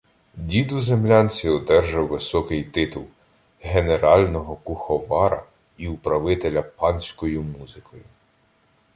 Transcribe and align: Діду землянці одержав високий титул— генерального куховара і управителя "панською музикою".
Діду 0.35 0.79
землянці 0.79 1.49
одержав 1.49 2.07
високий 2.07 2.63
титул— 2.63 3.05
генерального 3.61 4.55
куховара 4.55 5.43
і 5.77 5.87
управителя 5.87 6.61
"панською 6.61 7.41
музикою". 7.41 8.03